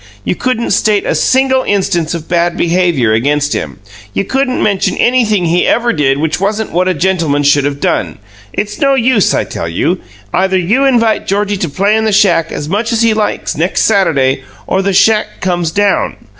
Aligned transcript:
You 0.23 0.33
couldn't 0.33 0.71
state 0.71 1.05
a 1.05 1.13
single 1.13 1.61
instance 1.63 2.15
of 2.15 2.27
bad 2.27 2.57
behaviour 2.57 3.13
against 3.13 3.53
him. 3.53 3.77
You 4.15 4.23
couldn't 4.25 4.63
mention 4.63 4.97
anything 4.97 5.45
he 5.45 5.67
ever 5.67 5.93
did 5.93 6.17
which 6.17 6.41
wasn't 6.41 6.71
what 6.71 6.87
a 6.87 6.95
gentleman 6.95 7.43
should 7.43 7.65
have 7.65 7.79
done. 7.79 8.17
It's 8.51 8.79
no 8.79 8.95
use, 8.95 9.31
I 9.35 9.43
tell 9.43 9.69
you. 9.69 9.99
Either 10.33 10.57
you 10.57 10.85
invite 10.85 11.27
Georgie 11.27 11.55
to 11.57 11.69
play 11.69 11.95
in 11.95 12.05
the 12.05 12.11
shack 12.11 12.51
as 12.51 12.67
much 12.67 12.91
as 12.91 13.03
he 13.03 13.13
likes 13.13 13.55
next 13.55 13.81
Saturday, 13.83 14.43
or 14.65 14.81
the 14.81 14.91
shack 14.91 15.39
comes 15.39 15.69
down." 15.69 16.15